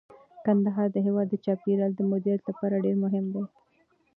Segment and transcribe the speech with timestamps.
[0.45, 3.43] کندهار د هیواد د چاپیریال د مدیریت لپاره ډیر مهم دی.